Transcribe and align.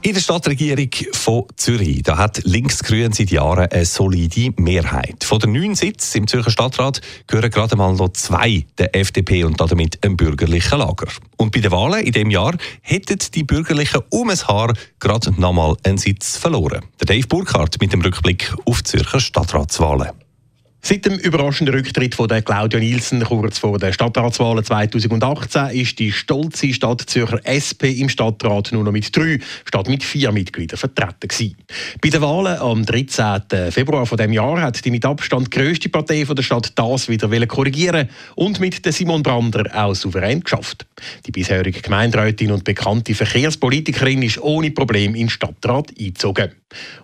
In 0.00 0.14
der 0.14 0.20
Stadtregierung 0.20 0.90
von 1.12 1.44
Zürich 1.56 2.04
da 2.04 2.16
hat 2.16 2.40
Linksgrün 2.44 3.12
seit 3.12 3.30
Jahren 3.30 3.68
eine 3.68 3.84
solide 3.84 4.52
Mehrheit. 4.56 5.24
Von 5.24 5.40
den 5.40 5.52
neun 5.52 5.74
Sitzen 5.74 6.18
im 6.18 6.26
Zürcher 6.28 6.52
Stadtrat 6.52 7.00
gehören 7.26 7.50
gerade 7.50 7.74
mal 7.74 7.92
noch 7.94 8.10
zwei 8.10 8.64
der 8.78 8.94
FDP 8.94 9.42
und 9.42 9.60
damit 9.60 10.02
einem 10.04 10.16
bürgerlichen 10.16 10.78
Lager. 10.78 11.08
Und 11.36 11.50
bei 11.50 11.60
den 11.60 11.72
Wahlen 11.72 12.04
in 12.04 12.12
dem 12.12 12.30
Jahr 12.30 12.56
hätten 12.80 13.18
die 13.34 13.42
Bürgerlichen 13.42 14.00
um 14.10 14.30
ein 14.30 14.38
Haar 14.38 14.72
gerade 15.00 15.32
nochmal 15.38 15.76
einen 15.82 15.98
Sitz 15.98 16.36
verloren. 16.36 16.84
Der 17.00 17.06
Dave 17.06 17.26
Burkhardt 17.26 17.80
mit 17.80 17.92
dem 17.92 18.00
Rückblick 18.00 18.54
auf 18.66 18.82
die 18.82 18.90
Zürcher 18.90 19.18
Stadtratswahlen. 19.18 20.10
Seit 20.80 21.04
dem 21.04 21.18
überraschenden 21.18 21.74
Rücktritt 21.74 22.14
von 22.14 22.28
der 22.28 22.40
Claudia 22.40 22.78
Nielsen 22.78 23.22
kurz 23.24 23.58
vor 23.58 23.78
den 23.78 23.92
Stadtratswahlen 23.92 24.64
2018 24.64 25.70
ist 25.70 25.98
die 25.98 26.12
stolze 26.12 26.72
Stadt 26.72 27.02
Zürcher 27.02 27.40
SP 27.44 27.90
im 27.98 28.08
Stadtrat 28.08 28.70
nur 28.72 28.84
noch 28.84 28.92
mit 28.92 29.14
drei 29.14 29.40
statt 29.64 29.88
mit 29.88 30.04
vier 30.04 30.30
Mitgliedern 30.30 30.78
vertreten 30.78 31.28
gewesen. 31.28 31.56
Bei 32.00 32.10
den 32.10 32.22
Wahlen 32.22 32.58
am 32.58 32.86
13. 32.86 33.72
Februar 33.72 34.06
von 34.06 34.18
dem 34.18 34.32
Jahr 34.32 34.60
hat 34.60 34.84
die 34.84 34.92
mit 34.92 35.04
Abstand 35.04 35.50
grösste 35.50 35.88
Partei 35.88 36.24
von 36.24 36.36
der 36.36 36.44
Stadt 36.44 36.72
das 36.76 37.08
wieder 37.08 37.46
korrigieren 37.46 38.08
und 38.36 38.60
mit 38.60 38.84
der 38.84 38.92
Simon 38.92 39.24
Brander 39.24 39.64
auch 39.74 39.94
souverän 39.94 40.40
geschafft. 40.40 40.86
Die 41.26 41.32
bisherige 41.32 41.82
Gemeinderätin 41.82 42.52
und 42.52 42.62
bekannte 42.62 43.14
Verkehrspolitikerin 43.14 44.22
ist 44.22 44.40
ohne 44.40 44.70
Problem 44.70 45.14
in 45.16 45.26
den 45.26 45.30
Stadtrat 45.30 45.90
eingezogen. 45.98 46.52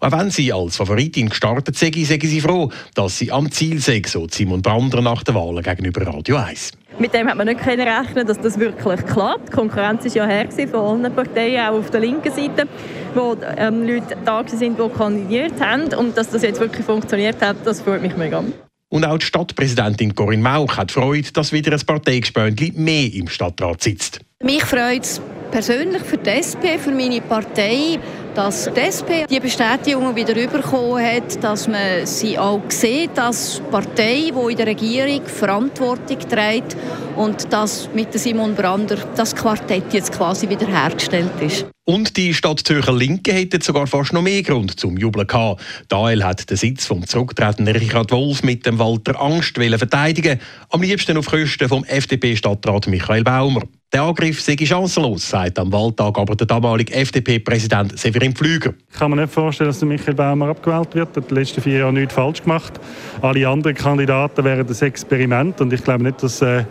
Auch 0.00 0.12
wenn 0.12 0.30
sie 0.30 0.52
als 0.52 0.76
Favoritin 0.76 1.28
gestartet 1.28 1.76
sei, 1.76 1.90
sei 1.92 2.18
sie 2.20 2.40
froh, 2.40 2.70
dass 2.94 3.18
sie 3.18 3.30
am 3.30 3.50
Ziel 3.50 3.78
sei, 3.78 4.02
so 4.06 4.26
Simon 4.30 4.62
Brander 4.62 5.00
nach 5.00 5.22
der 5.22 5.34
Wahl 5.34 5.62
gegenüber 5.62 6.06
Radio 6.06 6.36
1. 6.36 6.72
Mit 6.98 7.14
dem 7.14 7.28
hat 7.28 7.36
man 7.36 7.46
nicht 7.46 7.64
rechnen 7.64 8.26
dass 8.26 8.40
das 8.40 8.58
wirklich 8.58 9.04
klappt. 9.06 9.48
Die 9.48 9.52
Konkurrenz 9.52 10.04
war 10.04 10.12
ja 10.12 10.26
her 10.26 10.48
von 10.70 11.04
allen 11.04 11.14
Parteien, 11.14 11.66
auch 11.66 11.78
auf 11.78 11.90
der 11.90 12.00
linken 12.00 12.32
Seite, 12.32 12.68
wo 13.14 13.36
ähm, 13.56 13.86
Leute 13.86 14.16
da 14.24 14.46
sind, 14.46 14.78
die 14.78 14.88
kandidiert 14.88 15.58
haben. 15.60 15.94
Und 15.94 16.16
dass 16.16 16.30
das 16.30 16.42
jetzt 16.42 16.60
wirklich 16.60 16.84
funktioniert 16.84 17.40
hat, 17.40 17.56
das 17.64 17.80
freut 17.80 18.02
mich 18.02 18.16
mega. 18.16 18.44
Und 18.88 19.06
auch 19.06 19.16
die 19.16 19.24
Stadtpräsidentin 19.24 20.14
Corinne 20.14 20.42
Mauch 20.42 20.76
hat 20.76 20.92
Freude, 20.92 21.32
dass 21.32 21.50
wieder 21.50 21.72
ein 21.72 21.80
Parteigespöntli 21.80 22.72
mehr 22.76 23.12
im 23.14 23.26
Stadtrat 23.26 23.82
sitzt. 23.82 24.20
Mich 24.42 24.64
freut 24.64 25.02
es 25.02 25.22
persönlich 25.50 26.02
für 26.02 26.18
die 26.18 26.28
SP, 26.28 26.76
für 26.78 26.90
meine 26.90 27.20
Partei, 27.20 27.98
dass 28.34 28.70
die 28.74 28.80
SP 28.80 29.26
die 29.28 29.40
Bestätigung 29.40 30.14
wieder 30.16 30.34
bekommen 30.34 31.04
hat, 31.04 31.42
dass 31.42 31.68
man 31.68 32.06
sie 32.06 32.38
auch 32.38 32.62
sieht 32.68 33.18
als 33.18 33.60
Partei, 33.70 34.30
die 34.30 34.50
in 34.50 34.56
der 34.56 34.66
Regierung 34.66 35.22
Verantwortung 35.26 36.18
trägt 36.18 36.76
und 37.16 37.52
dass 37.52 37.88
mit 37.94 38.12
Simon 38.18 38.54
Brander 38.54 38.96
das 39.16 39.34
Quartett 39.34 39.92
jetzt 39.92 40.12
quasi 40.12 40.48
wieder 40.48 40.66
hergestellt 40.66 41.30
ist. 41.40 41.66
Und 41.84 42.16
die 42.16 42.32
Stadt 42.32 42.60
Zürcher 42.60 42.92
Linke 42.92 43.32
hätte 43.32 43.58
sogar 43.60 43.88
fast 43.88 44.12
noch 44.12 44.22
mehr 44.22 44.42
Grund 44.42 44.78
zum 44.78 44.96
Jubeln 44.96 45.26
gehabt. 45.26 45.60
Dael 45.88 46.22
hat 46.22 46.48
den 46.48 46.56
Sitz 46.56 46.86
vom 46.86 47.04
zurücktretenden 47.06 47.74
Richard 47.74 48.12
Wolf 48.12 48.44
mit 48.44 48.64
dem 48.66 48.78
Walter 48.78 49.20
Angst 49.20 49.56
verteidigen, 49.56 50.40
am 50.70 50.82
liebsten 50.82 51.16
auf 51.16 51.26
Kosten 51.26 51.68
vom 51.68 51.84
FDP-Stadtrat 51.84 52.86
Michael 52.86 53.24
Baumer. 53.24 53.62
Der 53.92 54.00
Angriff 54.04 54.40
sei 54.40 54.56
chancenlos, 54.56 55.28
sagt 55.28 55.58
am 55.58 55.70
Wahltag 55.70 56.16
aber 56.16 56.34
der 56.34 56.46
damalige 56.46 56.94
FDP-Präsident 56.94 57.98
Severin 57.98 58.34
Pflüger. 58.34 58.72
Ich 58.90 58.98
kann 58.98 59.10
mir 59.10 59.20
nicht 59.20 59.34
vorstellen, 59.34 59.68
dass 59.68 59.82
Michael 59.82 60.14
Baumer 60.14 60.48
abgewählt 60.48 60.94
wird. 60.94 61.14
Er 61.14 61.22
hat 61.22 61.30
den 61.30 61.36
letzten 61.36 61.60
vier 61.60 61.80
Jahren 61.80 61.94
nichts 61.96 62.14
falsch 62.14 62.40
gemacht. 62.40 62.80
Alle 63.20 63.46
anderen 63.46 63.76
Kandidaten 63.76 64.44
wären 64.44 64.66
das 64.66 64.80
Experiment. 64.80 65.60
Und 65.60 65.74
ich 65.74 65.84
glaube 65.84 66.04
nicht, 66.04 66.22
dass 66.22 66.40
äh, 66.40 66.64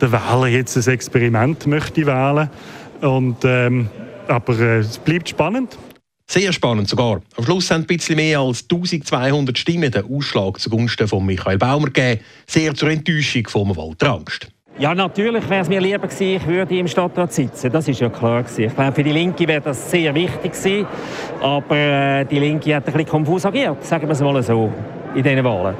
der 0.00 0.10
Wähler 0.10 0.48
jetzt 0.48 0.76
ein 0.76 0.92
Experiment 0.92 1.64
möchte 1.68 2.06
wählen. 2.06 2.50
Und, 3.00 3.36
ähm, 3.44 3.88
aber 4.26 4.58
äh, 4.58 4.78
es 4.78 4.98
bleibt 4.98 5.28
spannend. 5.28 5.78
Sehr 6.26 6.52
spannend 6.52 6.88
sogar. 6.88 7.20
Am 7.36 7.44
Schluss 7.44 7.70
haben 7.70 7.82
ein 7.82 7.86
bisschen 7.86 8.16
mehr 8.16 8.40
als 8.40 8.62
1200 8.62 9.56
Stimmen 9.56 9.92
den 9.92 10.12
Ausschlag 10.12 10.58
zugunsten 10.58 11.06
von 11.06 11.24
Michael 11.24 11.58
Baumer 11.58 11.86
gegeben. 11.86 12.20
Sehr 12.48 12.74
zur 12.74 12.90
Enttäuschung 12.90 13.46
von 13.46 13.76
Walter 13.76 14.14
Angst. 14.14 14.48
Ja, 14.76 14.92
natürlich 14.92 15.48
wäre 15.48 15.62
es 15.62 15.68
mir 15.68 15.80
lieber 15.80 16.08
gewesen, 16.08 16.36
ich 16.36 16.46
würde 16.48 16.76
im 16.76 16.88
Stadtrat 16.88 17.32
sitzen. 17.32 17.70
Das 17.70 17.86
ist 17.86 18.00
ja 18.00 18.08
klar 18.08 18.42
gewesen. 18.42 18.64
Ich 18.64 18.74
glaube, 18.74 18.92
für 18.92 19.04
die 19.04 19.12
Linke 19.12 19.46
wäre 19.46 19.60
das 19.60 19.88
sehr 19.88 20.12
wichtig 20.12 20.52
gewesen. 20.52 20.86
Aber 21.40 21.76
äh, 21.76 22.24
die 22.24 22.40
Linke 22.40 22.74
hat 22.74 22.84
ein 22.86 22.92
bisschen 22.92 23.08
konfus 23.08 23.46
agiert, 23.46 23.84
sagen 23.84 24.08
wir 24.08 24.12
es 24.12 24.20
mal 24.20 24.42
so, 24.42 24.72
in 25.14 25.22
diesen 25.22 25.44
Wahlen. 25.44 25.76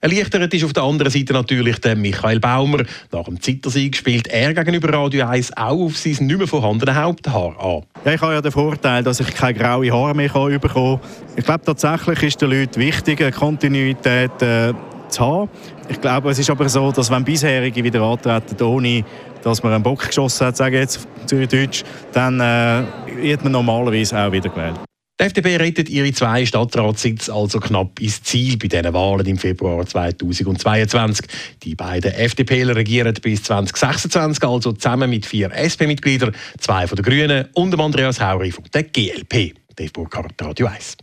Erleichtert 0.00 0.52
ist 0.52 0.62
auf 0.62 0.74
der 0.74 0.82
anderen 0.82 1.10
Seite 1.10 1.32
natürlich 1.32 1.80
der 1.80 1.96
Michael 1.96 2.38
Baumer. 2.38 2.84
Nach 3.10 3.24
dem 3.24 3.40
Zittersieg 3.40 3.96
spielt 3.96 4.28
er 4.28 4.52
gegenüber 4.52 4.92
Radio 4.92 5.26
1 5.26 5.56
auch 5.56 5.86
auf 5.86 5.96
sein 5.96 6.26
nicht 6.26 6.38
mehr 6.38 6.46
vorhandene 6.46 6.94
Haupthaar 6.94 7.58
an. 7.58 7.82
Ja, 8.04 8.12
ich 8.12 8.20
habe 8.20 8.34
ja 8.34 8.42
den 8.42 8.52
Vorteil, 8.52 9.02
dass 9.02 9.20
ich 9.20 9.34
keine 9.34 9.58
graue 9.58 9.90
Haare 9.90 10.14
mehr 10.14 10.28
bekommen 10.28 10.60
kann. 10.60 11.00
Ich 11.34 11.44
glaube, 11.44 11.64
tatsächlich 11.64 12.22
ist 12.22 12.42
den 12.42 12.50
Leuten 12.50 12.78
wichtig, 12.78 13.22
eine 13.22 13.32
Kontinuität 13.32 14.42
äh, 14.42 14.74
zu 15.08 15.20
haben. 15.20 15.50
Ich 15.88 16.00
glaube, 16.00 16.30
es 16.30 16.38
ist 16.38 16.50
aber 16.50 16.68
so, 16.68 16.92
dass 16.92 17.10
wenn 17.10 17.24
bisherige 17.24 17.82
wieder 17.82 18.02
antreten, 18.02 18.62
ohne 18.62 19.04
dass 19.42 19.62
man 19.62 19.72
einen 19.72 19.82
Bock 19.82 20.06
geschossen 20.06 20.48
hat, 20.48 20.56
sage 20.56 20.76
ich 20.76 20.82
jetzt 20.82 21.08
Deutsch, 21.30 21.84
dann 22.12 22.40
äh, 22.40 22.84
wird 23.22 23.42
man 23.42 23.52
normalerweise 23.52 24.18
auch 24.18 24.32
wieder 24.32 24.48
gewählt. 24.48 24.80
Die 25.20 25.24
FDP 25.24 25.56
rettet 25.56 25.88
ihre 25.88 26.12
zwei 26.12 26.46
Stadtratssitze 26.46 27.32
also 27.32 27.58
knapp 27.58 27.98
ins 28.00 28.22
Ziel 28.22 28.56
bei 28.56 28.68
diesen 28.68 28.94
Wahlen 28.94 29.26
im 29.26 29.36
Februar 29.36 29.84
2022. 29.84 31.26
Die 31.64 31.74
beiden 31.74 32.12
FDPler 32.12 32.76
regieren 32.76 33.14
bis 33.20 33.42
2026, 33.42 34.44
also 34.44 34.70
zusammen 34.70 35.10
mit 35.10 35.26
vier 35.26 35.50
SP-Mitgliedern, 35.50 36.36
zwei 36.60 36.86
von 36.86 36.94
den 36.94 37.04
Grünen 37.04 37.48
und 37.54 37.72
dem 37.72 37.80
Andreas 37.80 38.20
Hauri 38.20 38.52
von 38.52 38.64
der 38.72 38.84
GLP. 38.84 39.54
Dave 39.74 39.90
Burkhardt, 39.92 40.34
Radio 40.40 40.68
1. 40.68 40.96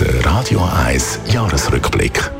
Der 0.00 0.24
Radio 0.24 0.66
1 0.86 1.20
Jahresrückblick. 1.30 2.39